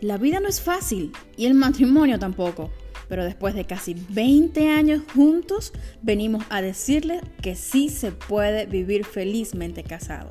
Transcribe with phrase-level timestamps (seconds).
[0.00, 2.70] La vida no es fácil y el matrimonio tampoco,
[3.06, 9.04] pero después de casi 20 años juntos venimos a decirles que sí se puede vivir
[9.04, 10.30] felizmente casado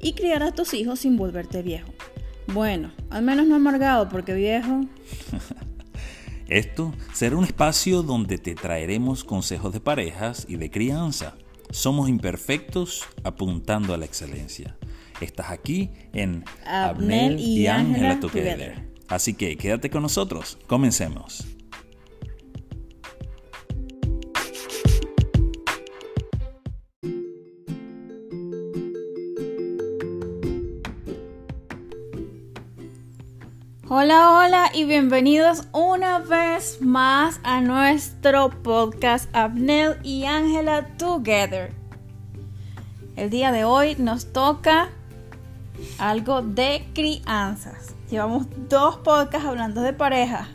[0.00, 1.92] y criar a tus hijos sin volverte viejo.
[2.46, 4.82] Bueno, al menos no amargado porque viejo...
[6.48, 11.34] Esto será un espacio donde te traeremos consejos de parejas y de crianza.
[11.70, 14.76] Somos imperfectos apuntando a la excelencia.
[15.20, 18.91] Estás aquí en Abnel y Ángela Together.
[19.12, 20.56] Así que quédate con nosotros.
[20.66, 21.44] Comencemos.
[33.86, 41.74] Hola, hola y bienvenidos una vez más a nuestro podcast Abnel y Ángela Together.
[43.16, 44.88] El día de hoy nos toca
[45.98, 47.91] algo de crianzas.
[48.12, 50.46] Llevamos dos podcasts hablando de pareja.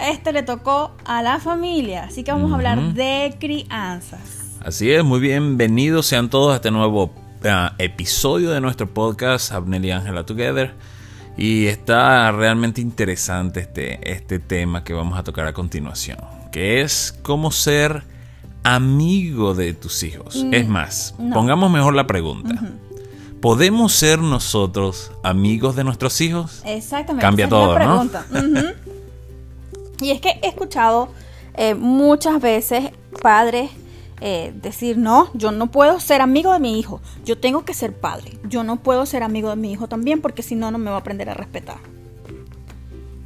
[0.00, 4.58] Este le tocó a la familia, así que vamos a hablar de crianzas.
[4.64, 9.84] Así es, muy bienvenidos sean todos a este nuevo ah, episodio de nuestro podcast Abnel
[9.84, 10.74] y Ángela Together.
[11.36, 16.18] Y está realmente interesante este, este tema que vamos a tocar a continuación,
[16.50, 18.02] que es cómo ser
[18.64, 20.34] amigo de tus hijos.
[20.34, 21.32] Mm, es más, no.
[21.32, 22.60] pongamos mejor la pregunta.
[23.40, 26.62] ¿Podemos ser nosotros amigos de nuestros hijos?
[26.64, 27.22] Exactamente.
[27.22, 28.08] Cambia esa es la todo, ¿no?
[28.08, 28.26] pregunta.
[28.32, 30.04] Ujú.
[30.04, 31.08] Y es que he escuchado
[31.54, 32.90] eh, muchas veces
[33.22, 33.70] padres
[34.20, 37.92] eh, decir, no, yo no puedo ser amigo de mi hijo, yo tengo que ser
[37.92, 40.90] padre, yo no puedo ser amigo de mi hijo también porque si no, no me
[40.90, 41.78] va a aprender a respetar.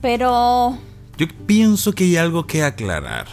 [0.02, 0.76] Pero
[1.16, 3.26] Yo pienso que hay algo que aclarar.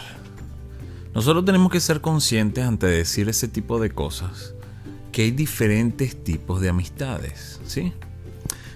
[1.14, 4.54] Nosotros tenemos que ser conscientes ante decir ese tipo de cosas
[5.10, 7.92] que hay diferentes tipos de amistades, ¿sí?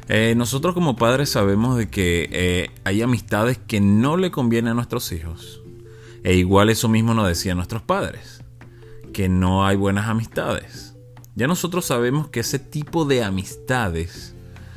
[0.08, 4.74] Eh, nosotros como padres sabemos de que eh, hay amistades que no le convienen a
[4.74, 5.62] nuestros hijos.
[6.22, 8.42] E igual eso mismo nos decían nuestros padres,
[9.12, 10.94] que no hay buenas amistades.
[11.34, 14.34] Ya nosotros sabemos que ese tipo de amistades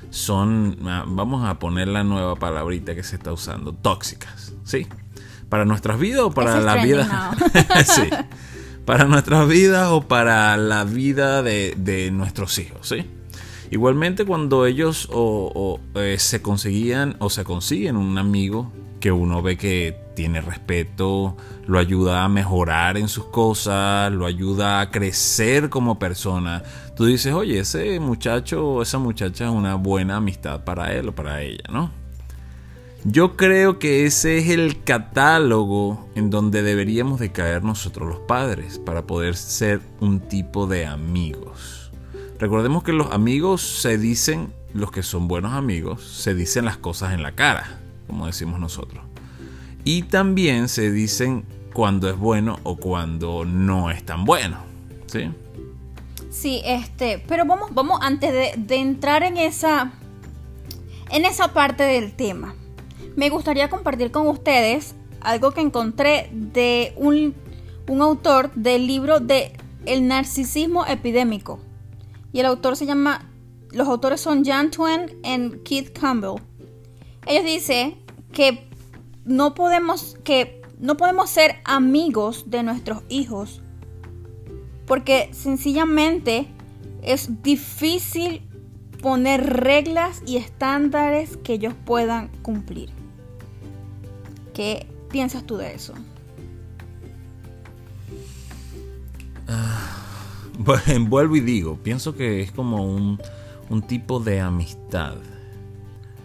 [0.09, 4.87] son, ah, vamos a poner la nueva palabrita que se está usando, tóxicas, ¿sí?
[5.49, 7.31] Para nuestras vidas o para la vida...
[7.85, 8.09] sí.
[8.87, 13.05] Para nuestras vidas o para la vida de, de nuestros hijos, ¿sí?
[13.69, 18.71] Igualmente cuando ellos o, eh, se conseguían o se consiguen un amigo
[19.01, 21.35] que uno ve que tiene respeto,
[21.67, 26.63] lo ayuda a mejorar en sus cosas, lo ayuda a crecer como persona.
[26.95, 31.13] Tú dices, oye, ese muchacho o esa muchacha es una buena amistad para él o
[31.13, 31.91] para ella, ¿no?
[33.09, 38.79] Yo creo que ese es el catálogo en donde deberíamos de caer nosotros los padres
[38.79, 41.89] para poder ser un tipo de amigos.
[42.37, 47.13] Recordemos que los amigos se dicen, los que son buenos amigos, se dicen las cosas
[47.13, 49.05] en la cara, como decimos nosotros.
[49.85, 54.57] Y también se dicen cuando es bueno o cuando no es tan bueno.
[55.05, 55.31] ¿Sí?
[56.29, 59.93] Sí, este, pero vamos, vamos antes de, entrar en esa,
[61.09, 62.53] en esa parte del tema.
[63.17, 67.33] Me gustaría compartir con ustedes algo que encontré de un,
[67.89, 69.53] un autor del libro de
[69.87, 71.57] El narcisismo epidémico.
[72.31, 73.27] Y el autor se llama,
[73.71, 76.35] los autores son Jan Twain y Keith Campbell.
[77.25, 77.97] Ellos dicen
[78.31, 78.69] que
[79.25, 83.63] no podemos, que no podemos ser amigos de nuestros hijos
[84.85, 86.45] porque sencillamente
[87.01, 88.43] es difícil
[89.01, 92.96] poner reglas y estándares que ellos puedan cumplir.
[94.57, 95.93] ¿Qué piensas tú de eso?
[100.59, 103.21] Bueno, vuelvo y digo, pienso que es como un,
[103.69, 105.13] un tipo de amistad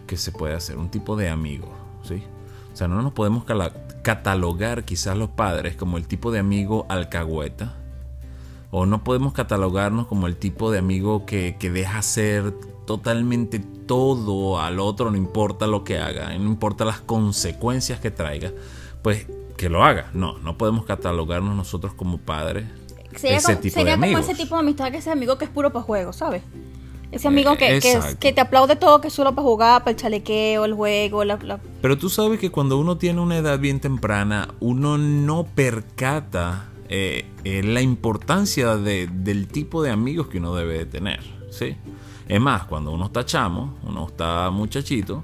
[0.07, 1.71] que se puede hacer, un tipo de amigo,
[2.01, 2.23] ¿sí?
[2.73, 3.45] O sea, no nos podemos
[4.01, 7.75] catalogar quizás los padres como el tipo de amigo alcahueta,
[8.71, 12.55] o no podemos catalogarnos como el tipo de amigo que, que deja hacer
[12.85, 18.51] totalmente todo al otro, no importa lo que haga, no importa las consecuencias que traiga,
[19.01, 19.27] pues
[19.57, 20.09] que lo haga.
[20.13, 22.65] No, no podemos catalogarnos nosotros como padres
[23.15, 24.29] Sería, ese como, tipo sería de como amigos.
[24.29, 26.41] ese tipo de amistad que ese amigo que es puro para juego, ¿sabes?
[27.11, 27.79] Ese amigo que,
[28.19, 31.37] que, te aplaude todo, que es solo para jugar, para el chalequeo, el juego, la,
[31.43, 36.69] la- Pero tú sabes que cuando uno tiene una edad bien temprana, uno no percata
[36.89, 41.19] eh, eh, la importancia de- del tipo de amigos que uno debe de tener,
[41.51, 41.75] ¿sí?
[42.27, 45.23] Es más, cuando uno está chamo, uno está muchachito,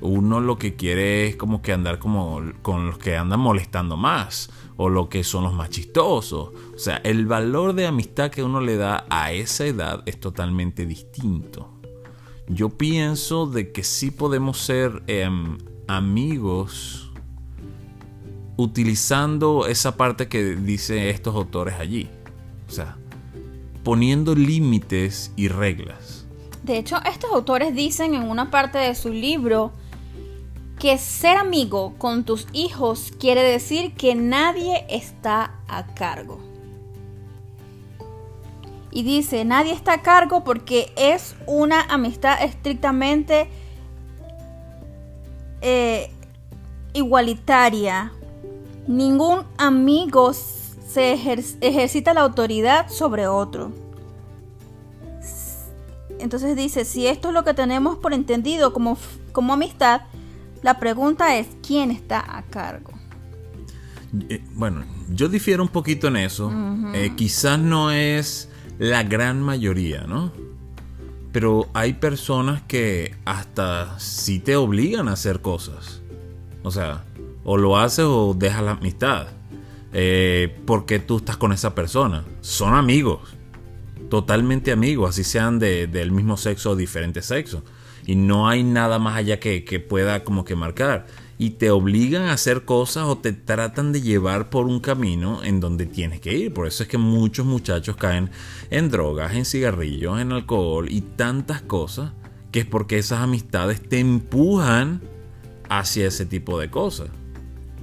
[0.00, 4.50] uno lo que quiere es como que andar como con los que andan molestando más
[4.76, 6.50] o lo que son los más chistosos.
[6.74, 10.86] O sea, el valor de amistad que uno le da a esa edad es totalmente
[10.86, 11.80] distinto.
[12.48, 17.12] Yo pienso de que sí podemos ser em, amigos
[18.56, 22.08] utilizando esa parte que dice estos autores allí.
[22.68, 22.96] O sea,
[23.84, 26.09] poniendo límites y reglas.
[26.70, 29.72] De hecho, estos autores dicen en una parte de su libro
[30.78, 36.38] que ser amigo con tus hijos quiere decir que nadie está a cargo.
[38.92, 43.48] Y dice, nadie está a cargo porque es una amistad estrictamente
[45.62, 46.08] eh,
[46.92, 48.12] igualitaria.
[48.86, 53.89] Ningún amigo se ejercita la autoridad sobre otro.
[56.20, 58.98] Entonces dice, si esto es lo que tenemos por entendido como,
[59.32, 60.02] como amistad,
[60.62, 62.92] la pregunta es, ¿quién está a cargo?
[64.28, 66.52] Eh, bueno, yo difiero un poquito en eso.
[66.94, 70.32] Eh, quizás no es la gran mayoría, ¿no?
[71.32, 76.02] Pero hay personas que hasta sí te obligan a hacer cosas.
[76.62, 77.04] O sea,
[77.44, 79.28] o lo haces o dejas la amistad.
[79.92, 82.24] Eh, porque tú estás con esa persona.
[82.40, 83.36] Son amigos.
[84.10, 87.62] Totalmente amigos, así sean del mismo sexo o diferente sexo.
[88.06, 91.06] Y no hay nada más allá que, que pueda como que marcar
[91.38, 95.58] y te obligan a hacer cosas o te tratan de llevar por un camino en
[95.58, 96.52] donde tienes que ir.
[96.52, 98.30] Por eso es que muchos muchachos caen
[98.68, 102.12] en drogas, en cigarrillos, en alcohol y tantas cosas,
[102.52, 105.00] que es porque esas amistades te empujan
[105.70, 107.08] hacia ese tipo de cosas.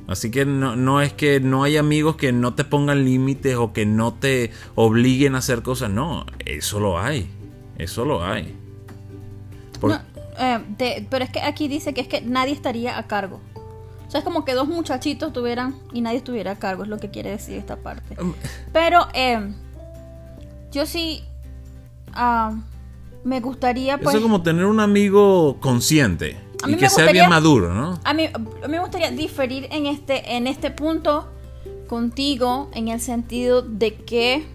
[0.08, 3.86] Así que no, es que no hay amigos que no te pongan límites o que
[3.86, 5.90] no te obliguen a hacer cosas.
[5.90, 7.30] No, eso lo hay.
[7.78, 8.56] Eso lo hay.
[10.40, 13.42] Eh, pero es que aquí dice que es que nadie estaría a cargo.
[14.08, 16.98] O sea, es como que dos muchachitos tuvieran y nadie estuviera a cargo, es lo
[16.98, 18.16] que quiere decir esta parte.
[18.22, 18.34] Um,
[18.72, 19.54] pero eh,
[20.72, 21.24] yo sí
[22.14, 22.56] ah,
[23.26, 23.98] me gustaría...
[23.98, 28.00] Pues, Eso es como tener un amigo consciente y que sea bien maduro, ¿no?
[28.04, 31.30] A mí, a mí me gustaría diferir en este, en este punto
[31.88, 34.46] contigo en el sentido de que...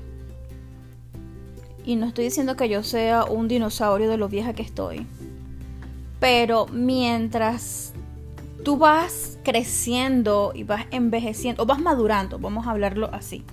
[1.84, 5.06] Y no estoy diciendo que yo sea un dinosaurio de lo vieja que estoy.
[6.20, 7.92] Pero mientras
[8.64, 13.44] tú vas creciendo y vas envejeciendo, o vas madurando, vamos a hablarlo así,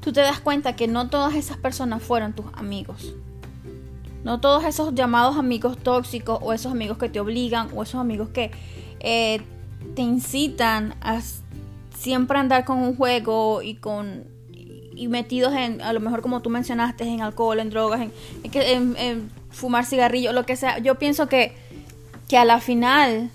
[0.00, 3.14] tú te das cuenta que no todas esas personas fueron tus amigos.
[4.26, 8.30] No todos esos llamados amigos tóxicos o esos amigos que te obligan o esos amigos
[8.30, 8.50] que
[8.98, 9.40] eh,
[9.94, 11.22] te incitan a
[11.96, 16.50] siempre andar con un juego y con y metidos en, a lo mejor como tú
[16.50, 18.00] mencionaste, en alcohol, en drogas,
[18.42, 20.80] en, en fumar cigarrillo, lo que sea.
[20.80, 21.54] Yo pienso que,
[22.26, 23.30] que a la final,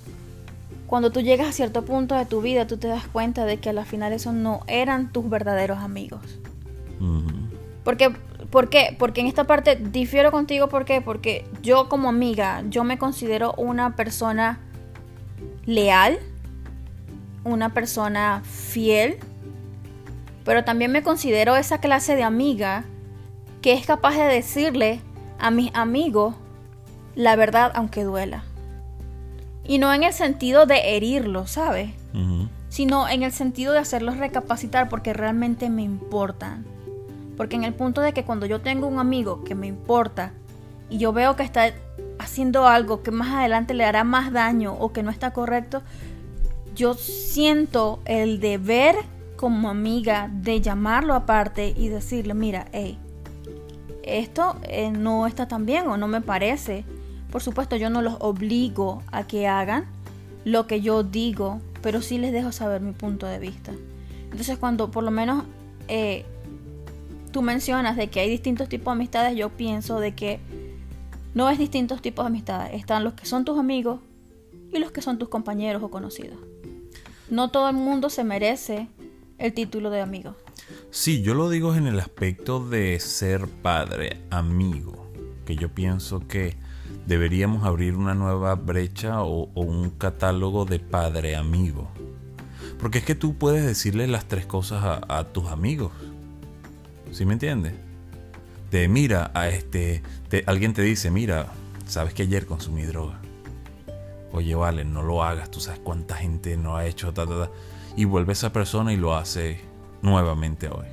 [0.88, 3.70] cuando tú llegas a cierto punto de tu vida, tú te das cuenta de que
[3.70, 6.20] a la final esos no eran tus verdaderos amigos.
[7.86, 8.14] Porque,
[8.52, 8.96] ¿Por qué?
[9.00, 11.02] Porque en esta parte difiero contigo, ¿por qué?
[11.02, 14.60] Porque yo como amiga, yo me considero una persona
[15.66, 16.20] leal,
[17.46, 19.18] una persona fiel,
[20.44, 22.84] pero también me considero esa clase de amiga
[23.62, 25.00] que es capaz de decirle
[25.40, 26.36] a mis amigos
[27.16, 28.44] la verdad aunque duela.
[29.64, 31.92] Y no en el sentido de herirlos, ¿sabes?
[32.70, 36.66] Sino en el sentido de hacerlos recapacitar porque realmente me importan.
[37.38, 40.34] Porque en el punto de que cuando yo tengo un amigo que me importa
[40.90, 41.74] y yo veo que está
[42.20, 45.82] haciendo algo que más adelante le hará más daño o que no está correcto,
[46.76, 48.96] yo siento el deber
[49.36, 53.00] como amiga de llamarlo aparte y decirle, mira, hey,
[54.04, 56.86] esto eh, no está tan bien o no me parece.
[57.32, 59.86] Por supuesto, yo no los obligo a que hagan
[60.44, 63.72] lo que yo digo, pero sí les dejo saber mi punto de vista.
[64.26, 65.44] Entonces, cuando por lo menos
[65.88, 66.26] eh,
[67.32, 70.40] tú mencionas de que hay distintos tipos de amistades, yo pienso de que
[71.34, 72.74] no es distintos tipos de amistades.
[72.74, 74.00] Están los que son tus amigos
[74.72, 76.38] y los que son tus compañeros o conocidos.
[77.30, 78.88] No todo el mundo se merece
[79.38, 80.36] el título de amigo.
[80.90, 85.12] Sí, yo lo digo en el aspecto de ser padre, amigo,
[85.46, 86.58] que yo pienso que
[87.06, 91.90] deberíamos abrir una nueva brecha o, un catálogo de padre amigo.
[92.80, 95.92] Porque es que tú puedes decirle las tres cosas a, tus amigos.
[97.12, 97.74] ¿Sí me entiendes?
[98.72, 100.02] De mira, a este,
[100.46, 101.48] alguien te dice, mira,
[101.86, 103.20] sabes que ayer consumí droga.
[104.32, 107.52] Oye, vale, no lo hagas, tú sabes cuánta gente no ha hecho, ta, ta, ta
[107.96, 109.60] y vuelve esa persona y lo hace
[110.02, 110.88] nuevamente hoy.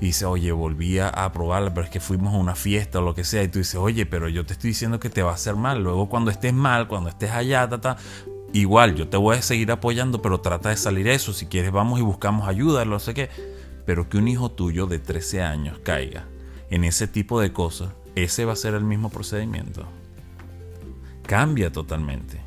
[0.00, 3.14] Y dice, oye, volví a probarla, pero es que fuimos a una fiesta o lo
[3.14, 3.44] que sea.
[3.44, 5.80] Y tú dices, oye, pero yo te estoy diciendo que te va a hacer mal.
[5.80, 7.96] Luego cuando estés mal, cuando estés allá, ta,
[8.52, 11.32] igual yo te voy a seguir apoyando, pero trata de salir eso.
[11.32, 13.30] Si quieres, vamos y buscamos ayuda, no sé qué.
[13.84, 16.26] Pero que un hijo tuyo de 13 años caiga
[16.70, 19.86] en ese tipo de cosas, ese va a ser el mismo procedimiento.
[21.26, 22.40] Cambia totalmente.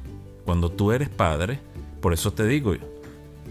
[0.45, 1.59] cuando tú eres padre,
[2.01, 2.75] por eso te digo,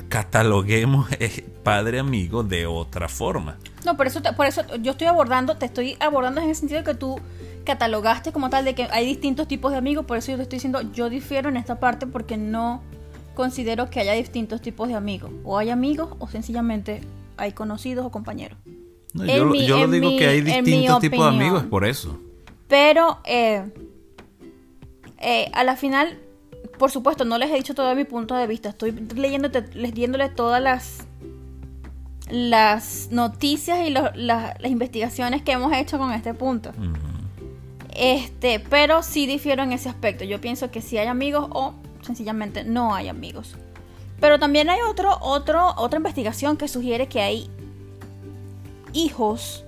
[0.09, 1.09] cataloguemos
[1.65, 3.57] padre amigo de otra forma.
[3.85, 6.95] No, por eso, por eso yo estoy abordando, te estoy abordando en el sentido que
[6.95, 7.21] tú
[7.65, 10.57] catalogaste como tal de que hay distintos tipos de amigos, por eso yo te estoy
[10.59, 12.83] diciendo, yo difiero en esta parte porque no
[13.35, 15.31] considero que haya distintos tipos de amigos.
[15.43, 17.01] O hay amigos o sencillamente
[17.37, 18.59] hay conocidos o compañeros.
[19.13, 22.19] yo, lo digo que hay distintos tipos de amigos, por eso.
[22.69, 23.71] Pero eh,
[25.19, 26.19] eh, a la final,
[26.79, 28.71] por supuesto, no les he dicho todo mi punto de vista.
[28.71, 31.07] Estoy leyéndote, leyéndole todas las
[32.31, 36.73] las noticias y las investigaciones que hemos hecho con este punto.
[37.95, 40.25] Este, pero sí difiero en ese aspecto.
[40.25, 43.57] Yo pienso que sí hay amigos o sencillamente no hay amigos.
[44.21, 47.51] Pero también hay otro, otro, otra investigación que sugiere que hay
[48.93, 49.65] hijos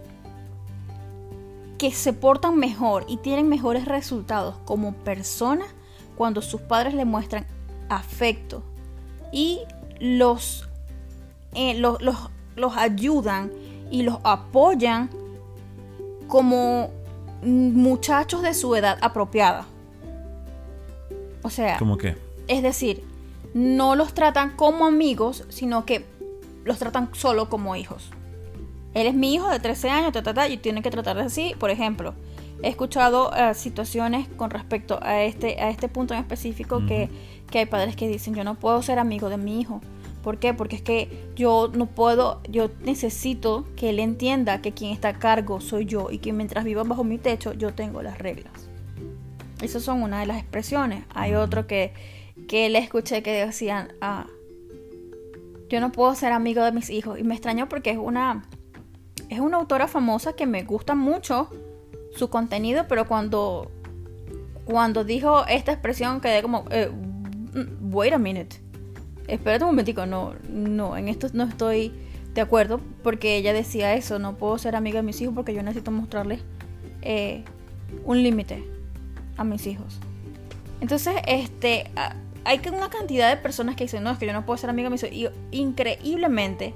[1.79, 5.69] que se portan mejor y tienen mejores resultados como personas
[6.17, 7.47] cuando sus padres le muestran
[7.89, 8.63] afecto
[9.33, 9.61] y
[10.01, 10.69] los,
[11.55, 13.53] eh, los, los ayudan
[13.91, 15.11] y los apoyan
[16.29, 16.91] como
[17.43, 19.67] muchachos de su edad apropiada.
[21.43, 22.17] O sea, ¿cómo qué?
[22.49, 23.05] Es decir,
[23.57, 26.05] no los tratan como amigos, sino que
[26.65, 28.11] los tratan solo como hijos.
[28.95, 31.55] Él es mi hijo de 13 años, ta, y tiene que tratarle así.
[31.59, 32.15] Por ejemplo,
[32.63, 37.09] he escuchado eh, situaciones con respecto a este, a este punto en específico que,
[37.51, 39.81] que hay padres que dicen, yo no puedo ser amigo de mi hijo
[40.27, 40.55] ¿Por qué?
[40.55, 45.19] Porque es que yo no puedo, yo necesito que él entienda que quien está a
[45.21, 48.53] cargo soy yo y que mientras viva bajo mi techo yo tengo las reglas.
[49.63, 51.05] Esas son una de las expresiones.
[51.15, 51.93] Hay otro que,
[52.49, 54.27] que le escuché que decían, ah,
[55.69, 57.19] yo no puedo ser amigo de mis hijos.
[57.19, 58.45] Y me extrañó porque es una,
[59.29, 61.51] es una autora famosa que me gusta mucho
[62.15, 63.71] su contenido, pero cuando,
[64.65, 68.67] cuando dijo esta expresión quedé como, eh, mm, wait a minute
[69.29, 71.93] espérate un momentico, no, no, en esto no estoy
[72.35, 75.63] de acuerdo porque ella decía eso, no puedo ser amiga de mis hijos porque yo
[75.63, 76.41] necesito mostrarles
[77.03, 77.45] eh,
[78.05, 78.65] un límite
[79.37, 79.99] a mis hijos.
[80.81, 81.91] Entonces, este,
[82.47, 84.89] hay una cantidad de personas que dicen, no, es que yo no puedo ser amiga
[84.89, 85.03] de mis.
[85.03, 86.75] Y increíblemente,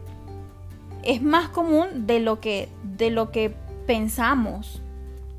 [1.04, 3.54] es más común de lo que, de lo que
[3.86, 4.82] pensamos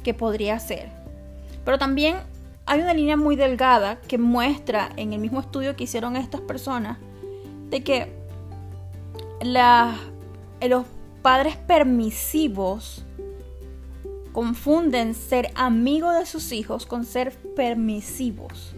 [0.03, 0.89] que podría ser.
[1.65, 2.15] Pero también
[2.65, 6.97] hay una línea muy delgada que muestra en el mismo estudio que hicieron estas personas
[7.69, 8.07] de que
[9.41, 10.85] los
[11.21, 13.03] padres permisivos
[14.31, 18.75] confunden ser amigo de sus hijos con ser permisivos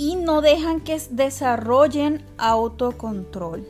[0.00, 3.68] y no dejan que desarrollen autocontrol.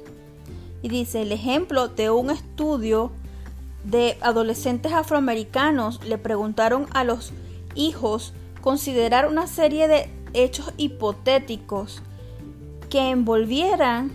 [0.80, 3.10] Y dice, el ejemplo de un estudio
[3.82, 7.32] de adolescentes afroamericanos le preguntaron a los
[7.74, 12.00] hijos considerar una serie de hechos hipotéticos
[12.90, 14.12] que envolvieran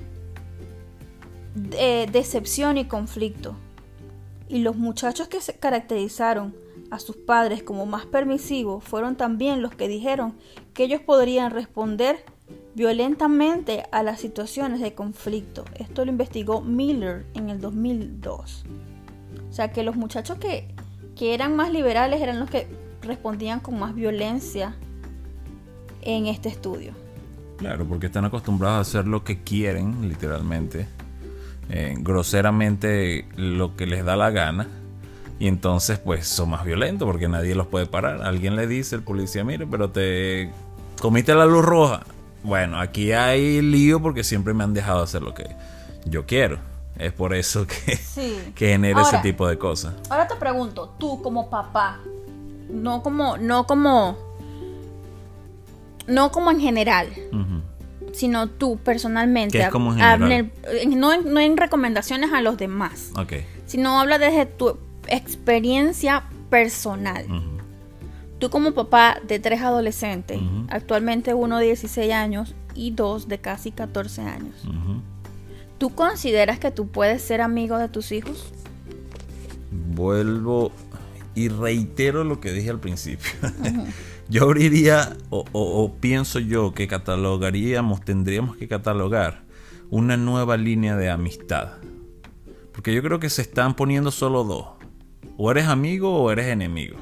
[1.72, 3.58] eh, decepción y conflicto.
[4.48, 6.56] Y los muchachos que se caracterizaron
[6.92, 10.36] a sus padres como más permisivos fueron también los que dijeron
[10.76, 12.24] que ellos podrían responder
[12.76, 15.64] violentamente a las situaciones de conflicto.
[15.80, 18.66] Esto lo investigó Miller en el 2002.
[19.50, 20.68] O sea que los muchachos que,
[21.16, 22.68] que eran más liberales eran los que
[23.02, 24.76] respondían con más violencia
[26.02, 26.92] en este estudio.
[27.58, 30.88] Claro, porque están acostumbrados a hacer lo que quieren, literalmente,
[31.70, 34.68] eh, groseramente lo que les da la gana.
[35.40, 38.24] Y entonces, pues son más violentos porque nadie los puede parar.
[38.24, 40.52] Alguien le dice, el policía, mire, pero te
[41.00, 42.04] comiste la luz roja.
[42.44, 45.56] Bueno, aquí hay lío porque siempre me han dejado hacer lo que
[46.06, 46.60] yo quiero.
[46.98, 48.00] Es por eso que,
[48.56, 49.96] que genera ese tipo de cosas.
[50.10, 52.00] Ahora te pregunto, tú como papá,
[52.70, 54.18] no como, no como,
[56.08, 57.10] no como en general,
[58.14, 59.60] sino tú personalmente.
[59.60, 60.52] ¿Qué como en
[61.00, 63.12] no, en, recomendaciones a los demás,
[63.66, 67.26] sino habla desde tu experiencia personal.
[68.40, 70.40] Tú como papá de tres adolescentes,
[70.70, 74.56] actualmente uno de 16 años y dos de casi 14 años,
[75.78, 78.52] ¿tú consideras que tú puedes ser amigo de tus hijos?
[79.72, 80.72] Vuelvo
[81.34, 83.32] y reitero lo que dije al principio.
[84.30, 89.44] yo abriría, o, pienso yo, que catalogaríamos, tendríamos que catalogar
[89.90, 91.74] una nueva línea de amistad.
[92.74, 94.68] Porque yo creo que se están poniendo solo dos.
[95.38, 96.98] O eres amigo o eres enemigo.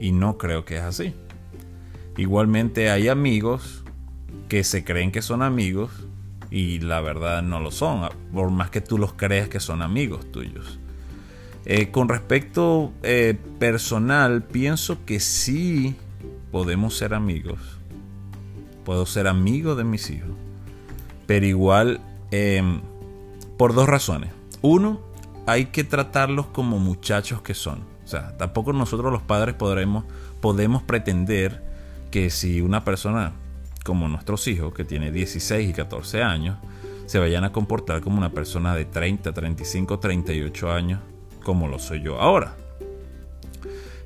[0.00, 1.14] Y no creo que es así.
[2.16, 3.84] Igualmente hay amigos
[4.48, 5.90] que se creen que son amigos
[6.50, 10.32] y la verdad no lo son, por más que tú los creas que son amigos
[10.32, 10.80] tuyos.
[11.66, 15.94] Eh, con respecto eh, personal, pienso que sí
[16.50, 17.60] podemos ser amigos.
[18.84, 20.30] puedo ser amigo de mis hijos,
[21.26, 22.00] pero igual
[22.32, 22.80] em,
[23.56, 24.30] por dos razones.
[24.62, 25.00] Uno,
[25.46, 27.84] hay que tratarlos como muchachos que son.
[28.10, 30.02] O sea, tampoco nosotros los padres podremos,
[30.40, 31.62] podemos pretender
[32.10, 33.34] que si una persona
[33.84, 36.58] como nuestros hijos, que tiene 16 y 14 años,
[37.06, 41.00] se vayan a comportar como una persona de 30, 35, 38 años,
[41.44, 42.56] como lo soy yo ahora.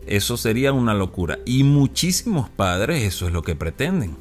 [0.07, 1.39] Eso sería una locura.
[1.47, 4.19] Y muchísimos padres eso es lo que pretenden.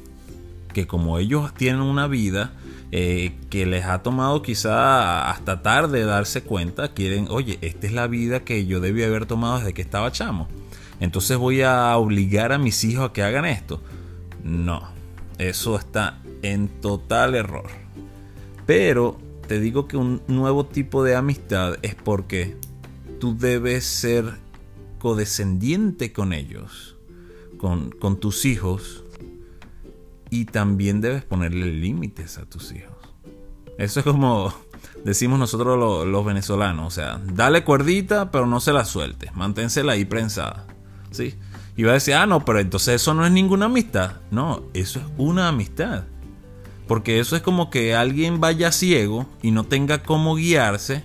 [0.72, 2.54] Que como ellos tienen una vida
[2.96, 8.06] eh, que les ha tomado quizá hasta tarde darse cuenta, quieren, oye, esta es la
[8.06, 10.46] vida que yo debí haber tomado desde que estaba chamo.
[11.00, 13.82] Entonces voy a obligar a mis hijos a que hagan esto.
[14.44, 14.80] No,
[15.38, 17.66] eso está en total error.
[18.64, 22.56] Pero te digo que un nuevo tipo de amistad es porque
[23.18, 24.34] tú debes ser
[25.00, 26.94] codescendiente con ellos,
[27.58, 29.03] con, con tus hijos,
[30.34, 32.96] y también debes ponerle límites a tus hijos.
[33.78, 34.52] Eso es como
[35.04, 40.04] decimos nosotros los, venezolanos, o sea, dale cuerdita, pero no se la sueltes, manténsela ahí
[40.04, 40.66] prensada.
[41.12, 41.36] ¿Sí?
[41.76, 44.22] Y va a decir, ah, no, pero entonces eso no es ninguna amistad.
[44.32, 46.02] No, eso es una amistad.
[46.88, 51.04] Porque eso es como que alguien vaya ciego y no tenga cómo guiarse.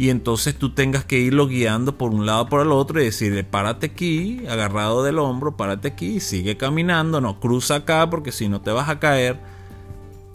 [0.00, 3.44] Y entonces tú tengas que irlo guiando por un lado por el otro y decirle,
[3.44, 8.62] párate aquí, agarrado del hombro, párate aquí, sigue caminando, no cruza acá porque si no
[8.62, 9.38] te vas a caer.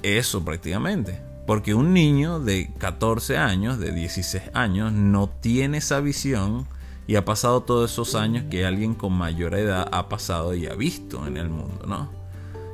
[0.04, 1.20] Eso prácticamente.
[1.48, 6.68] Porque un niño de 14 años, de 16 años, no tiene esa visión
[7.08, 10.76] y ha pasado todos esos años que alguien con mayor edad ha pasado y ha
[10.76, 12.12] visto en el mundo, ¿no?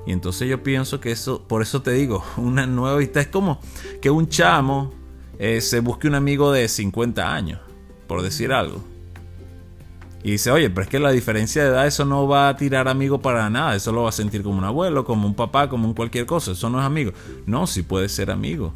[0.05, 3.61] Y entonces yo pienso que eso, por eso te digo, una nueva vista es como
[4.01, 4.99] que un chamo
[5.43, 7.59] eh, se busque un amigo de 50 años,
[8.05, 8.83] por decir algo.
[10.21, 12.87] Y dice, oye, pero es que la diferencia de edad eso no va a tirar
[12.87, 15.87] amigo para nada, eso lo va a sentir como un abuelo, como un papá, como
[15.87, 17.13] un cualquier cosa, eso no es amigo.
[17.47, 18.71] No, sí puede ser amigo.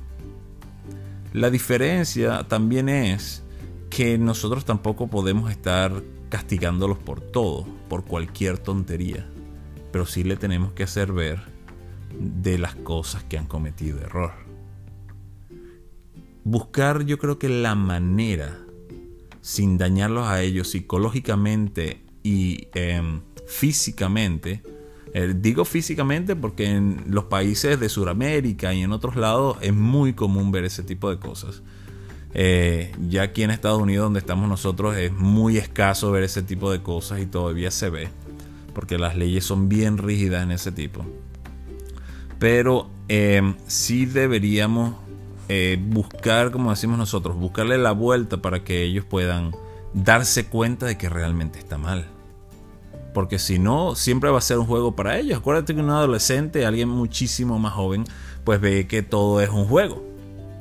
[1.34, 3.44] La diferencia también es
[3.92, 9.30] que nosotros tampoco podemos estar castigándolos por todo, por cualquier tontería,
[9.92, 11.42] pero sí le tenemos que hacer ver
[12.20, 14.45] de las cosas que han cometido error.
[16.46, 18.58] Buscar yo creo que la manera,
[19.42, 24.64] sin dañarlos a ellos psicológicamente y em, físicamente,
[25.14, 30.14] eh, digo físicamente porque en los países de Sudamérica y en otros lados es muy
[30.14, 31.62] común ver ese tipo de cosas
[32.38, 36.70] eh, ya aquí en Estados Unidos, donde estamos nosotros, es muy escaso ver ese tipo
[36.70, 38.10] de cosas y todavía se ve,
[38.74, 41.06] porque las leyes son bien rígidas en ese tipo.
[42.38, 44.96] Pero eh, sí deberíamos
[45.50, 49.52] eh, buscar, como decimos nosotros, buscarle la vuelta para que ellos puedan
[49.94, 52.08] darse cuenta de que realmente está mal.
[53.14, 55.40] Porque si no, siempre va a ser un juego para ellos.
[55.40, 58.04] Acuérdate que un adolescente, alguien muchísimo más joven,
[58.44, 60.16] pues ve que todo es un juego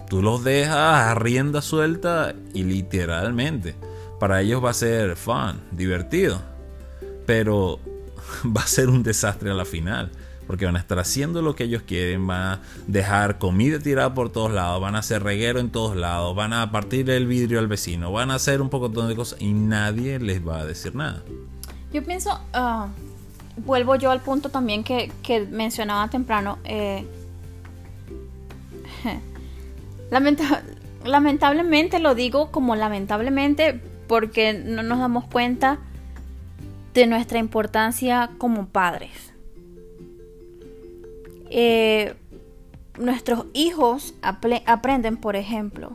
[0.08, 3.74] tú los dejas a rienda suelta y literalmente
[4.20, 6.40] para ellos va a ser fun, divertido,
[7.26, 7.80] pero
[8.44, 10.10] va a ser un desastre a la final.
[10.46, 14.30] Porque van a estar haciendo lo que ellos quieren, van a dejar comida tirada por
[14.30, 17.68] todos lados, van a hacer reguero en todos lados, van a partir el vidrio al
[17.68, 21.22] vecino, van a hacer un poco de cosas y nadie les va a decir nada.
[21.92, 22.88] Yo pienso, ah,
[23.56, 25.10] vuelvo yo al punto también que,
[25.50, 26.58] mencionaba temprano.
[26.64, 27.06] Eh,
[31.04, 35.78] lamentablemente lo digo como lamentablemente porque no nos damos cuenta
[36.94, 39.33] de nuestra importancia como padres.
[41.56, 42.16] Eh,
[42.98, 45.92] nuestros hijos aprenden, por ejemplo.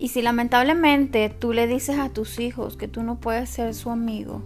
[0.00, 3.90] Y si lamentablemente tú le dices a tus hijos que tú no puedes ser su
[3.90, 4.42] amigo,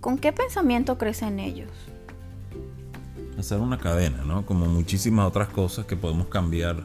[0.00, 1.70] ¿con qué pensamiento crecen ellos?
[3.38, 4.44] hacer una cadena, ¿no?
[4.46, 6.82] Como muchísimas otras cosas que podemos cambiar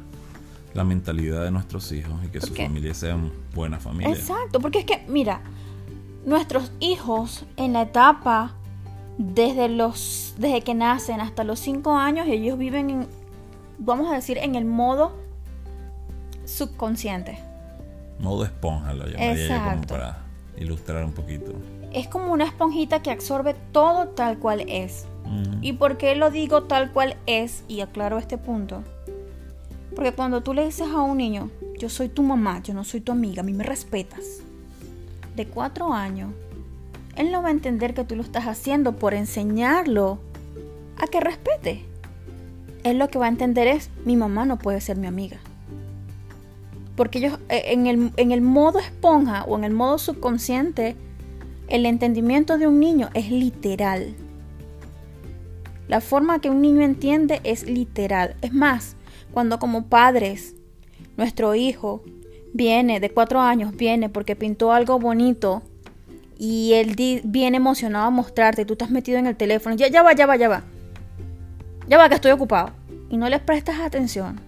[0.73, 4.19] la mentalidad de nuestros hijos y que sus familias sean buenas familias.
[4.19, 5.41] Exacto, porque es que, mira,
[6.25, 8.53] nuestros hijos en la etapa
[9.21, 13.07] desde los desde que nacen hasta los 5 años, ellos viven en,
[13.77, 15.13] vamos a decir, en el modo
[16.45, 17.37] subconsciente.
[18.19, 20.17] Modo esponja, lo llamaría yo como para
[20.57, 21.53] ilustrar un poquito.
[21.93, 25.05] Es como una esponjita que absorbe todo tal cual es.
[25.61, 27.63] ¿Y por qué lo digo tal cual es?
[27.69, 28.83] Y aclaro este punto.
[29.95, 33.01] Porque cuando tú le dices a un niño, yo soy tu mamá, yo no soy
[33.01, 34.39] tu amiga, a mí me respetas,
[35.35, 36.31] de cuatro años,
[37.21, 40.17] él no va a entender que tú lo estás haciendo por enseñarlo
[40.97, 41.85] a que respete.
[42.83, 45.37] Él lo que va a entender es, mi mamá no puede ser mi amiga.
[46.95, 50.95] Porque ellos, eh, en el, en el modo esponja o en el modo subconsciente,
[51.67, 54.15] el entendimiento de un niño es literal
[55.87, 58.35] La forma que un niño entiende es literal.
[58.41, 58.95] Es más,
[59.31, 60.55] cuando como padres,
[61.17, 62.01] nuestro hijo
[62.51, 65.61] viene de cuatro años, viene porque pintó algo bonito
[66.43, 70.13] y él viene emocionado a mostrarte, tú estás metido en el teléfono, ya, ya va,
[70.13, 70.63] ya va, ya va.
[71.87, 72.71] Ya va, que estoy ocupado.
[73.11, 74.41] Y no les prestas atención.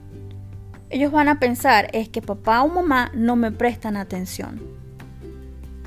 [0.89, 4.59] Ellos van a pensar es que papá o mamá no me prestan atención.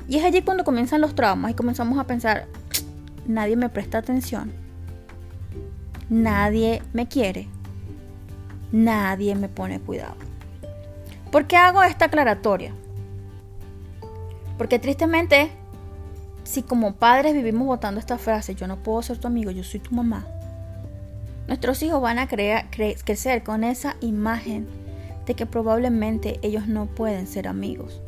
[0.07, 2.47] Y es allí cuando comienzan los traumas y comenzamos a pensar,
[3.25, 4.53] nadie me presta atención.
[6.09, 7.49] Nadie me quiere.
[8.71, 10.15] Nadie me pone cuidado.
[11.33, 12.71] ¿Por qué hago esta aclaratoria?
[14.57, 15.51] Porque tristemente,
[16.47, 19.81] si como padres vivimos votando esta frase, yo no puedo ser tu amigo, yo soy
[19.81, 20.25] tu mamá,
[21.47, 24.67] nuestros hijos van a crecer con esa imagen
[25.25, 28.01] de que probablemente ellos no pueden ser amigos.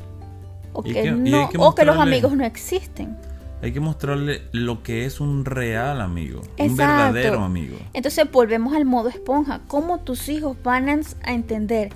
[0.71, 1.11] O que,
[1.57, 3.17] o que los amigos no existen.
[3.61, 7.77] Hay que mostrarle lo que es un real amigo, un verdadero amigo.
[7.93, 9.59] Entonces volvemos al modo esponja.
[9.67, 11.91] ¿Cómo tus hijos van a entender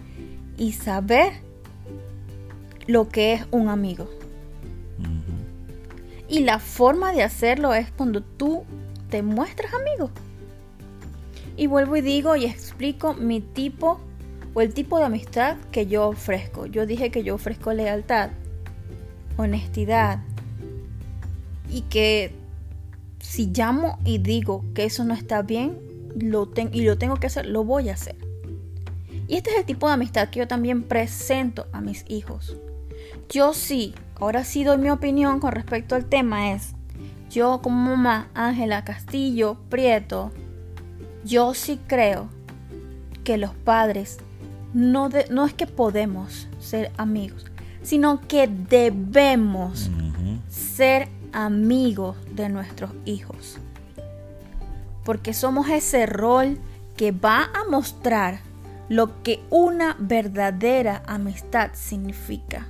[0.58, 1.34] y saber
[2.86, 4.10] lo que es un amigo?
[6.34, 8.64] Y la forma de hacerlo es cuando tú
[9.12, 10.10] te muestras amigo.
[11.56, 14.00] Y vuelvo y digo y explico mi tipo
[14.56, 16.66] o el tipo de amistad que yo ofrezco.
[16.66, 18.32] Yo dije que yo ofrezco lealtad,
[19.38, 20.22] honestidad,
[21.70, 22.34] y que
[23.20, 25.78] si llamo y digo que eso no está bien
[26.16, 28.16] lo y lo tengo que hacer, lo voy a hacer.
[29.28, 32.58] Y este es el tipo de amistad que yo también presento a mis hijos.
[33.30, 33.94] Yo sí,
[34.24, 36.76] ahora sí doy mi opinión con respecto al tema es,
[37.30, 40.32] yo como mamá Ángela Castillo Prieto,
[41.26, 42.30] yo sí creo
[43.26, 44.20] que los padres
[44.74, 47.46] no, no es que podemos ser amigos,
[47.82, 49.90] sino que debemos
[50.48, 53.58] ser amigos de nuestros hijos.
[55.04, 56.60] Porque somos ese rol
[56.96, 58.40] que va a mostrar
[58.88, 62.68] lo que una verdadera amistad significa.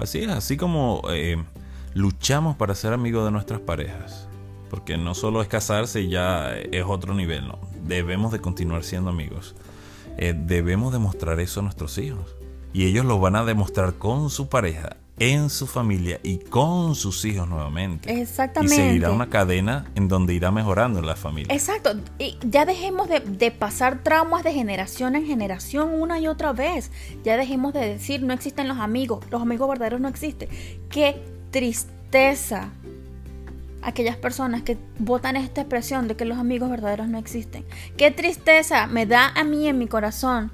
[0.00, 1.36] Así es, así como eh,
[1.94, 4.26] luchamos para ser amigos de nuestras parejas.
[4.70, 7.58] Porque no solo es casarse y ya es otro nivel, no.
[7.84, 9.54] Debemos de continuar siendo amigos.
[10.16, 12.36] Eh, debemos demostrar eso a nuestros hijos.
[12.72, 17.24] Y ellos lo van a demostrar con su pareja en su familia y con sus
[17.26, 18.20] hijos nuevamente.
[18.20, 18.74] Exactamente.
[18.74, 21.54] Y seguirá una cadena en donde irá mejorando la familia.
[21.54, 21.92] Exacto.
[22.18, 26.90] Y ya dejemos de, de, pasar traumas de generación en generación una y otra vez.
[27.22, 30.48] Ya dejemos de decir no existen los amigos, los amigos verdaderos no existen.
[30.88, 32.70] Qué tristeza
[33.82, 37.66] aquellas personas que votan esta expresión de que los amigos verdaderos no existen.
[37.98, 40.50] Qué tristeza me da a mí en mi corazón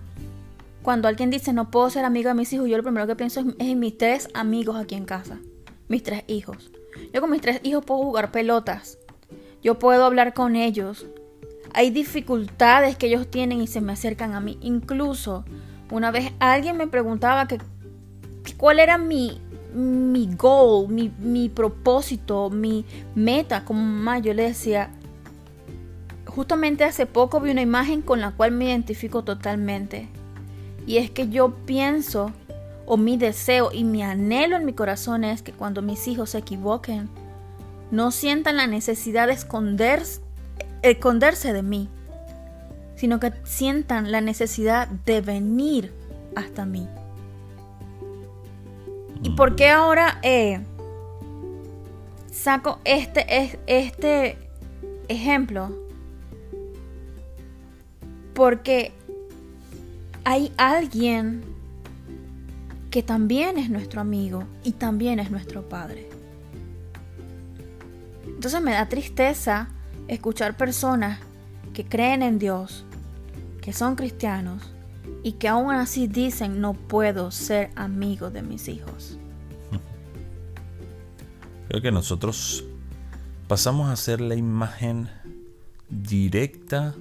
[0.87, 3.41] cuando alguien dice no puedo ser amigo de mis hijos, yo lo primero que pienso
[3.41, 5.41] es, en mis tres amigos aquí en casa.
[5.89, 6.71] Mis tres hijos.
[7.13, 8.97] Yo con mis tres hijos puedo jugar pelotas.
[9.65, 11.07] Yo puedo hablar con ellos.
[11.75, 14.59] Hay dificultades que ellos tienen y se me acercan a mí.
[14.61, 15.45] Incluso
[15.91, 17.59] una vez alguien me preguntaba que
[18.57, 19.41] cuál era mi,
[19.75, 22.85] mi goal, mi, mi propósito, mi
[23.17, 24.21] meta como mamá.
[24.21, 24.91] Yo le decía,
[26.27, 30.09] justamente hace poco vi una imagen con la cual me identifico totalmente.
[30.87, 32.33] Y es que yo pienso,
[32.87, 36.39] o mi deseo y mi anhelo en mi corazón es que cuando mis hijos se
[36.39, 37.09] equivoquen,
[37.91, 40.21] no sientan la necesidad de esconderse,
[40.83, 41.89] esconderse de mí,
[42.95, 45.93] sino que sientan la necesidad de venir
[46.37, 46.89] hasta mí.
[49.23, 50.61] ¿Y por qué ahora eh,
[52.31, 54.39] saco este, este
[55.09, 55.71] ejemplo?
[58.35, 58.93] Porque
[60.27, 61.45] hay alguien
[62.91, 66.09] que también es nuestro amigo y también es nuestro Padre.
[68.27, 69.69] Entonces me da tristeza
[70.09, 71.21] escuchar personas
[71.73, 72.85] que creen en Dios,
[73.63, 74.65] que son cristianos
[75.23, 79.21] y que aún así dicen no puedo ser amigo de mis hijos.
[81.69, 82.65] Creo que nosotros
[83.47, 85.09] pasamos a ser la imagen
[85.89, 86.97] directa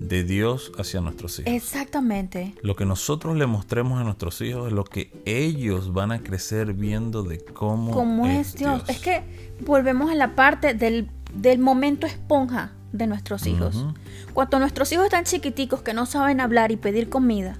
[0.00, 1.52] de Dios hacia nuestros hijos.
[1.52, 2.54] Exactamente.
[2.62, 6.72] Lo que nosotros le mostremos a nuestros hijos es lo que ellos van a crecer
[6.72, 8.82] viendo de cómo, es, Dios.
[8.88, 9.22] Es que
[9.64, 11.10] volvemos a la parte del,
[11.58, 13.86] momento esponja de nuestros hijos.
[14.32, 17.58] Cuando nuestros hijos están chiquiticos que no saben hablar y pedir comida,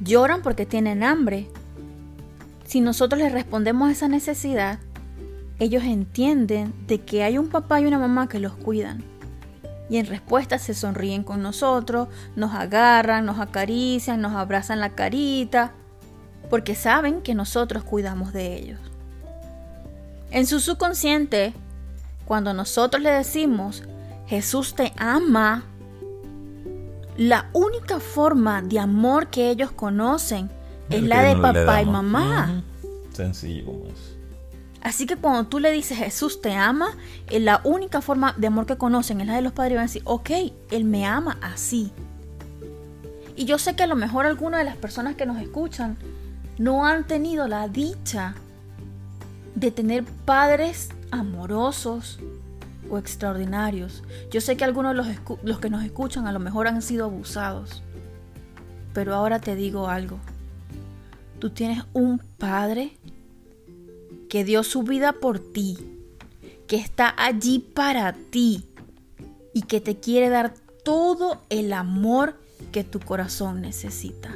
[0.00, 1.48] lloran porque tienen hambre.
[2.66, 4.78] Si nosotros les respondemos a esa necesidad,
[5.58, 9.11] ellos entienden de que hay un papá y una mamá que los cuidan
[9.88, 15.72] y en respuesta se sonríen con nosotros, nos agarran, nos acarician, nos abrazan la carita,
[16.48, 18.80] porque saben que nosotros cuidamos de ellos.
[20.30, 21.52] En su subconsciente,
[22.24, 23.82] cuando nosotros le decimos
[24.26, 25.64] Jesús te ama,
[27.18, 30.50] la única forma de amor que ellos conocen
[30.88, 32.62] es la de papá y mamá.
[33.12, 34.11] Sencillo como es.
[34.82, 36.96] Así que cuando tú le dices Jesús te ama,
[37.28, 39.84] eh, la única forma de amor que conocen es la de los padres y van
[39.84, 40.30] a decir, ok,
[40.70, 41.92] Él me ama así.
[43.36, 45.96] Y yo sé que a lo mejor algunas de las personas que nos escuchan
[46.58, 48.34] no han tenido la dicha
[49.54, 52.18] de tener padres amorosos
[52.90, 54.02] o extraordinarios.
[54.30, 55.06] Yo sé que algunos de los,
[55.44, 57.82] los que nos escuchan a lo mejor han sido abusados.
[58.92, 60.18] Pero ahora te digo algo.
[61.38, 62.98] Tú tienes un padre
[64.32, 65.76] que dio su vida por ti,
[66.66, 68.64] que está allí para ti
[69.52, 72.40] y que te quiere dar todo el amor
[72.72, 74.34] que tu corazón necesita.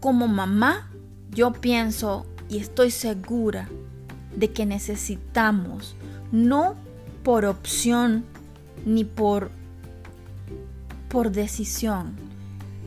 [0.00, 0.90] Como mamá,
[1.30, 3.68] yo pienso y estoy segura
[4.34, 5.94] de que necesitamos,
[6.32, 6.74] no
[7.22, 8.24] por opción
[8.86, 9.50] ni por,
[11.10, 12.16] por decisión,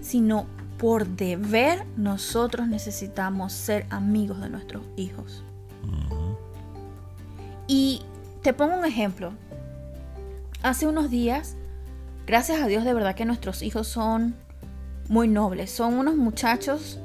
[0.02, 0.48] sino
[0.82, 5.44] por deber, nosotros necesitamos ser amigos de nuestros hijos.
[7.68, 8.02] Y
[8.42, 9.34] te pongo un ejemplo.
[10.64, 11.56] Hace unos días,
[12.26, 14.34] gracias a Dios de verdad que nuestros hijos son
[15.08, 16.98] muy nobles, son unos muchachos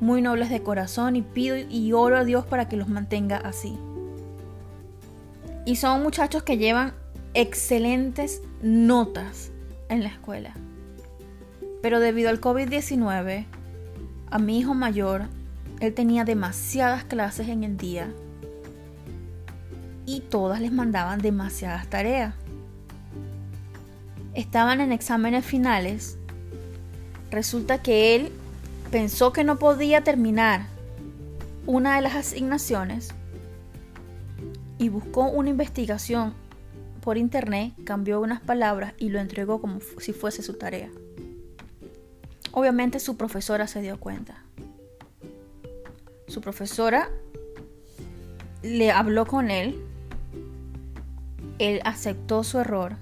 [0.00, 3.78] muy nobles de corazón y pido y oro a Dios para que los mantenga así.
[5.66, 6.94] Y son muchachos que llevan
[7.34, 9.50] excelentes notas
[9.90, 10.54] en la escuela.
[11.82, 13.44] Pero debido al COVID-19,
[14.30, 15.24] a mi hijo mayor,
[15.80, 18.12] él tenía demasiadas clases en el día
[20.06, 22.34] y todas les mandaban demasiadas tareas.
[24.34, 26.18] Estaban en exámenes finales.
[27.30, 28.32] Resulta que él
[28.90, 30.66] pensó que no podía terminar
[31.66, 33.10] una de las asignaciones
[34.78, 36.34] y buscó una investigación
[37.00, 40.88] por internet, cambió unas palabras y lo entregó como si fuese su tarea.
[42.52, 44.42] Obviamente su profesora se dio cuenta.
[46.28, 47.10] Su profesora
[48.62, 49.82] le habló con él,
[51.58, 52.96] él aceptó su error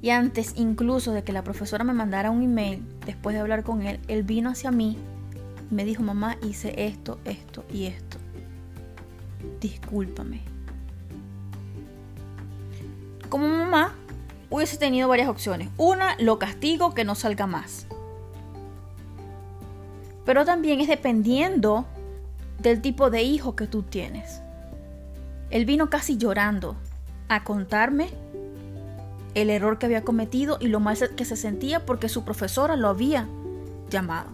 [0.00, 3.82] y antes incluso de que la profesora me mandara un email, después de hablar con
[3.82, 4.98] él, él vino hacia mí
[5.70, 8.18] y me dijo, mamá, hice esto, esto y esto.
[9.60, 10.40] Discúlpame.
[13.28, 13.94] Como mamá,
[14.50, 15.68] hubiese tenido varias opciones.
[15.76, 17.86] Una, lo castigo que no salga más.
[20.24, 21.86] Pero también es dependiendo
[22.58, 24.40] del tipo de hijo que tú tienes.
[25.50, 26.76] Él vino casi llorando
[27.28, 28.10] a contarme
[29.34, 32.88] el error que había cometido y lo mal que se sentía porque su profesora lo
[32.88, 33.26] había
[33.90, 34.30] llamado.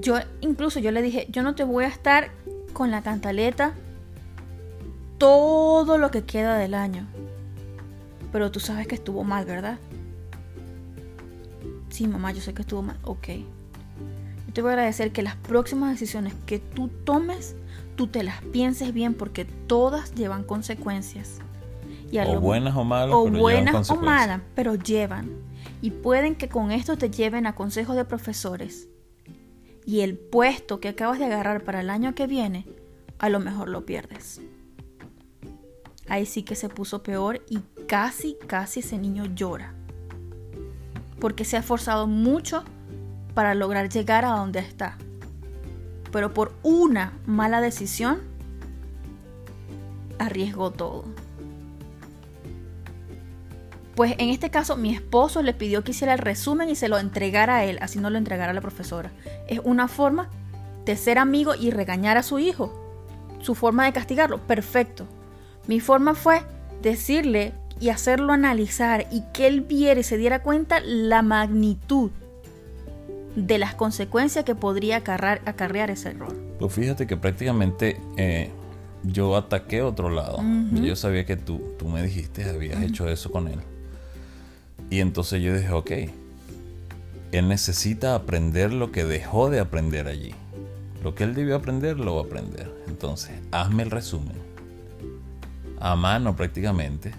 [0.00, 2.30] Yo incluso yo le dije, yo no te voy a estar
[2.72, 3.74] con la cantaleta
[5.18, 7.06] todo lo que queda del año.
[8.30, 9.78] Pero tú sabes que estuvo mal, ¿verdad?
[11.98, 12.96] Sí, mamá, yo sé que estuvo mal.
[13.02, 13.26] Ok.
[14.46, 17.56] Yo te voy a agradecer que las próximas decisiones que tú tomes
[17.96, 21.40] tú te las pienses bien porque todas llevan consecuencias.
[22.12, 23.12] Y o buenas o malas.
[23.16, 25.28] O buenas o malas, pero llevan.
[25.82, 28.86] Y pueden que con esto te lleven a consejos de profesores.
[29.84, 32.64] Y el puesto que acabas de agarrar para el año que viene,
[33.18, 34.40] a lo mejor lo pierdes.
[36.06, 37.58] Ahí sí que se puso peor y
[37.88, 39.74] casi, casi ese niño llora.
[41.20, 42.64] Porque se ha esforzado mucho
[43.34, 44.98] para lograr llegar a donde está
[46.10, 48.20] pero por una mala decisión
[50.18, 51.04] arriesgó todo.
[53.94, 56.98] Pues en este caso mi esposo le pidió que hiciera el resumen y se lo
[56.98, 59.10] entregara a él, así no lo entregara a la profesora.
[59.48, 60.28] Es una forma
[60.84, 62.72] de ser amigo y regañar a su hijo.
[63.40, 65.06] Su forma de castigarlo, perfecto.
[65.66, 66.42] Mi forma fue
[66.80, 72.10] decirle y hacerlo analizar y que él viera y se diera cuenta la magnitud
[73.36, 76.34] de las consecuencias que podría acarrear, ese error.
[76.58, 78.50] Pues fíjate que prácticamente eh,
[79.04, 80.42] yo ataqué otro lado.
[80.72, 83.60] Yo sabía que tú, tú me dijiste, habías hecho eso con él.
[84.90, 85.90] Y entonces yo dije, ok,
[87.32, 90.34] él necesita aprender lo que dejó de aprender allí.
[91.04, 92.72] Lo que él debió aprender, lo va a aprender.
[92.88, 94.36] Entonces, hazme el resumen.
[95.78, 97.12] A mano prácticamente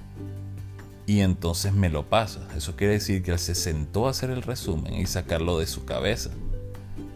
[1.10, 2.48] y entonces me lo pasa.
[2.56, 5.84] Eso quiere decir que él se sentó a hacer el resumen y sacarlo de su
[5.84, 6.30] cabeza.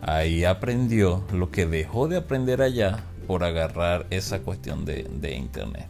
[0.01, 5.85] Ahí aprendió lo que dejó de aprender allá por agarrar esa cuestión de, internet.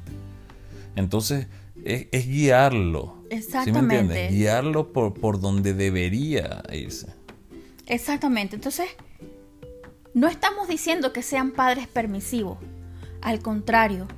[0.97, 1.47] Entonces
[1.85, 3.23] es, guiarlo.
[3.29, 4.27] Exactamente.
[4.27, 7.07] Guiarlo por, por donde debería irse.
[7.85, 8.57] Exactamente.
[8.57, 8.89] Entonces,
[10.13, 12.57] no estamos diciendo que sean padres permisivos.
[13.21, 14.09] Al contrario,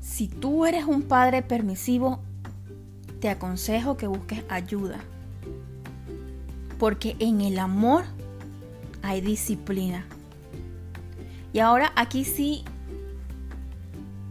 [0.00, 2.24] si tú eres un padre permisivo,
[3.20, 5.00] te aconsejo que busques ayuda.
[6.78, 8.04] Porque en el amor
[9.02, 10.06] hay disciplina.
[11.52, 12.64] Y ahora aquí sí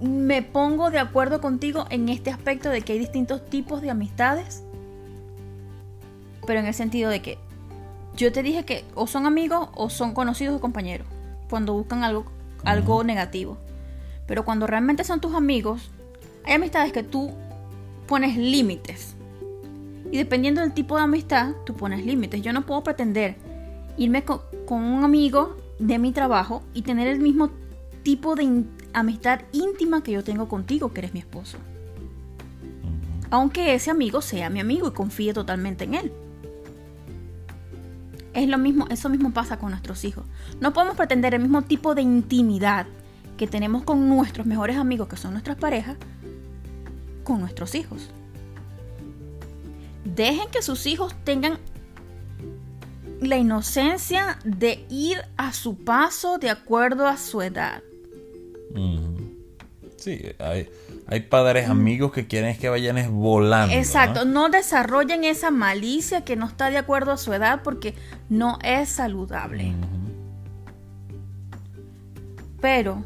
[0.02, 4.64] me pongo de acuerdo contigo en este aspecto de que hay distintos tipos de amistades.
[6.46, 7.38] Pero en el sentido de que
[8.16, 11.08] yo te dije que o son amigos o son conocidos o compañeros.
[11.50, 12.26] Cuando buscan algo,
[12.64, 13.58] algo negativo.
[14.26, 15.90] Pero cuando realmente son tus amigos,
[16.46, 17.34] hay amistades que tú
[18.08, 19.16] pones límites.
[20.12, 22.42] Y dependiendo del tipo de amistad, tú pones límites.
[22.42, 23.36] Yo no puedo pretender
[23.98, 27.52] irme con, un amigo de mi trabajo y tener el mismo
[28.04, 31.58] tipo de amistad íntima que yo tengo contigo, que eres mi esposo.
[33.30, 36.14] Aunque ese amigo sea mi amigo y confíe totalmente en él.
[38.34, 40.24] Es lo mismo, eso mismo pasa con nuestros hijos.
[40.62, 42.88] No podemos pretender el mismo tipo de intimidad
[43.36, 45.98] que tenemos con nuestros mejores amigos, que son nuestras parejas,
[47.28, 48.10] con nuestros hijos.
[50.06, 51.60] Dejen que sus hijos tengan
[53.20, 57.84] la inocencia de ir a su paso de acuerdo a su edad.
[59.98, 63.76] Sí, hay, padres amigos que quieren que vayan volando.
[63.76, 64.48] Exacto, ¿no?
[64.48, 67.94] desarrollen esa malicia que no está de acuerdo a su edad porque
[68.30, 69.74] no es saludable.
[72.62, 73.04] Pero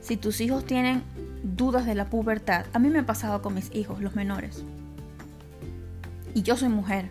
[0.00, 1.02] si tus hijos tienen
[1.42, 2.66] dudas de la pubertad.
[2.72, 4.64] A mí me ha pasado con mis hijos, los menores.
[6.34, 7.10] Y yo soy mujer.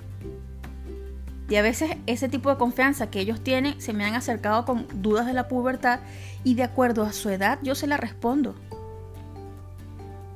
[1.49, 4.85] Y a veces ese tipo de confianza que ellos tienen se me han acercado con
[5.01, 6.01] dudas de la pubertad
[6.43, 8.55] y de acuerdo a su edad yo se la respondo.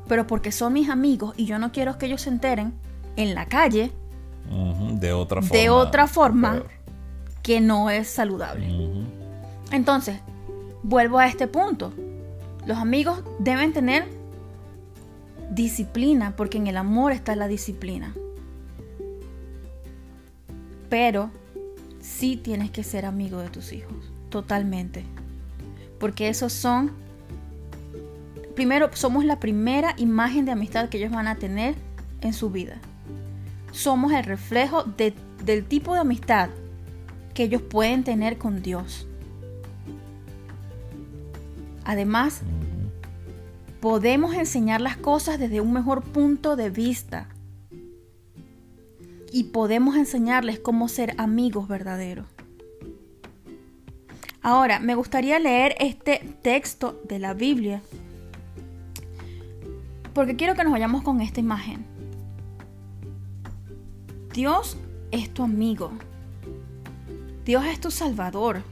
[0.07, 2.73] Pero porque son mis amigos y yo no quiero que ellos se enteren
[3.17, 3.91] en la calle
[4.93, 6.63] de otra forma, de otra forma
[7.43, 8.69] que no es saludable.
[9.71, 10.19] Entonces,
[10.83, 11.93] vuelvo a este punto.
[12.65, 14.07] Los amigos deben tener
[15.49, 18.13] disciplina, porque en el amor está la disciplina.
[20.89, 21.31] Pero
[21.99, 25.03] sí tienes que ser amigo de tus hijos, totalmente.
[25.99, 26.91] Porque esos son,
[28.55, 31.75] primero, somos la primera imagen de amistad que ellos van a tener
[32.21, 32.77] en su vida.
[33.71, 36.49] Somos el reflejo del tipo de amistad
[37.33, 39.07] que ellos pueden tener con Dios.
[41.83, 42.41] Además,
[43.79, 47.27] podemos enseñar las cosas desde un mejor punto de vista.
[49.31, 52.27] Y podemos enseñarles cómo ser amigos verdaderos.
[54.41, 57.81] Ahora, me gustaría leer este texto de la Biblia.
[60.13, 61.85] Porque quiero que nos vayamos con esta imagen.
[64.33, 64.77] Dios
[65.11, 65.91] es tu amigo.
[67.45, 68.63] Dios es tu salvador.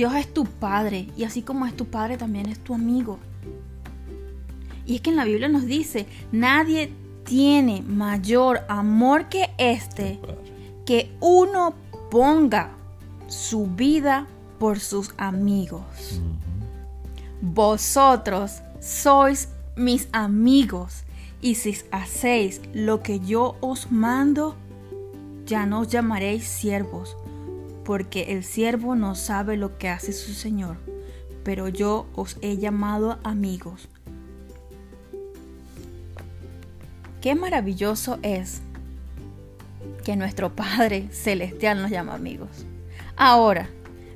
[0.00, 3.18] Dios es tu Padre y así como es tu Padre también es tu amigo.
[4.86, 6.90] Y es que en la Biblia nos dice, nadie
[7.26, 10.18] tiene mayor amor que este,
[10.86, 11.74] que uno
[12.10, 12.70] ponga
[13.28, 14.26] su vida
[14.58, 15.82] por sus amigos.
[17.42, 21.04] Vosotros sois mis amigos
[21.42, 24.56] y si hacéis lo que yo os mando,
[25.44, 27.18] ya no os llamaréis siervos,
[27.90, 30.76] porque el siervo no sabe lo que hace su Señor,
[31.42, 33.88] pero yo os he llamado amigos.
[37.20, 38.60] Qué maravilloso es
[40.04, 42.64] que nuestro Padre Celestial nos llama amigos.
[43.16, 43.68] Ahora,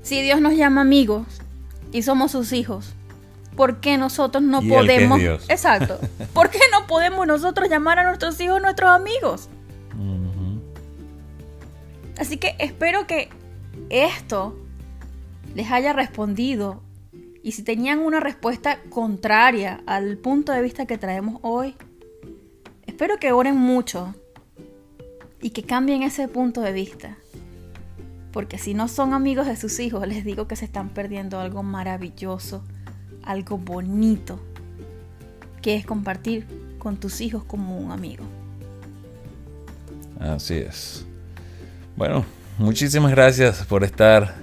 [0.02, 1.26] si Dios nos llama amigos
[1.90, 2.94] y somos sus hijos,
[3.56, 5.20] ¿por qué nosotros no podemos...
[5.48, 5.98] Exacto.
[6.32, 9.48] ¿Por qué no podemos nosotros llamar a nuestros hijos nuestros amigos?
[12.16, 13.30] Así que espero que
[13.90, 14.56] esto
[15.54, 16.82] les haya respondido
[17.42, 21.76] y si tenían una respuesta contraria al punto de vista que traemos hoy,
[22.86, 24.14] espero que oren mucho
[25.42, 27.18] y que cambien ese punto de vista.
[28.32, 31.62] Porque si no son amigos de sus hijos, les digo que se están perdiendo algo
[31.62, 32.64] maravilloso,
[33.22, 34.40] algo bonito,
[35.60, 36.46] que es compartir
[36.78, 38.24] con tus hijos como un amigo.
[40.18, 41.04] Así es.
[41.94, 42.24] Bueno,
[42.58, 44.34] muchísimas gracias por estar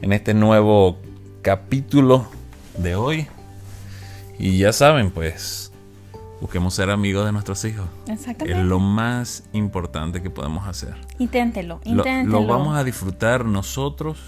[0.00, 0.98] en este nuevo
[1.42, 2.26] capítulo
[2.76, 3.26] de hoy.
[4.38, 5.72] Y ya saben, pues,
[6.40, 7.86] busquemos ser amigos de nuestros hijos.
[8.08, 8.60] Exactamente.
[8.60, 10.94] Es lo más importante que podemos hacer.
[11.18, 12.40] Inténtelo, inténtelo.
[12.40, 14.18] Lo, vamos a disfrutar nosotros,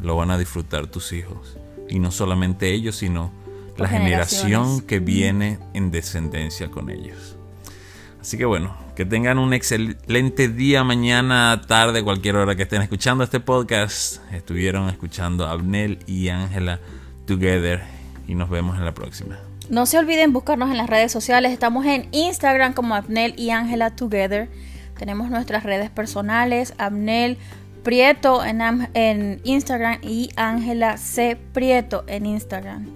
[0.00, 1.56] lo van a disfrutar tus hijos.
[1.88, 3.30] Y no solamente ellos, sino
[3.76, 7.36] la generación que viene en descendencia con ellos.
[8.20, 13.24] Así que bueno, que tengan un excelente día, mañana, tarde, cualquier hora que estén escuchando
[13.24, 14.18] este podcast.
[14.32, 16.80] Estuvieron escuchando a Abnel y Ángela
[17.26, 17.82] Together
[18.28, 19.38] y nos vemos en la próxima.
[19.70, 21.52] No se olviden buscarnos en las redes sociales.
[21.52, 24.50] Estamos en Instagram como Abnel y Ángela Together.
[24.98, 27.38] Tenemos nuestras redes personales, Abnel
[27.82, 28.60] Prieto en,
[28.94, 31.36] en Instagram y Ángela C.
[31.52, 32.86] Prieto en Instagram.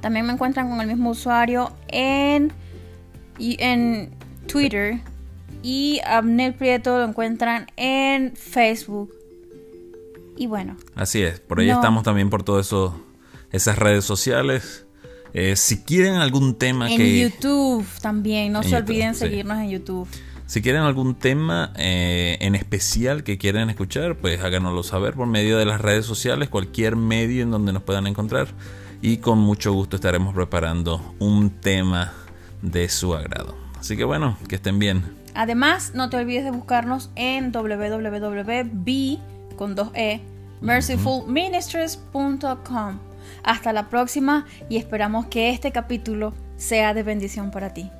[0.00, 2.52] También me encuentran con el mismo usuario en,
[3.38, 4.10] en
[4.46, 5.00] Twitter.
[5.62, 9.12] Y Abnel Prieto lo encuentran en Facebook.
[10.36, 10.76] Y bueno.
[10.94, 12.72] Así es, por ahí estamos también por todas
[13.52, 14.86] esas redes sociales.
[15.32, 17.24] Eh, si quieren algún tema que...
[17.24, 20.08] En YouTube también, no se olviden seguirnos en YouTube.
[20.46, 25.56] Si quieren algún tema eh, en especial que quieren escuchar, pues háganoslo saber por medio
[25.58, 28.48] de las redes sociales, cualquier medio en donde nos puedan encontrar.
[29.00, 32.12] Y con mucho gusto estaremos preparando un tema
[32.62, 33.56] de su agrado.
[33.78, 35.19] Así que bueno, que estén bien.
[35.34, 37.52] Además, no te olvides de buscarnos en
[39.56, 40.20] con e
[40.60, 42.98] mercifulministries.com.
[43.42, 47.90] Hasta la próxima y esperamos que este capítulo sea de bendición para ti.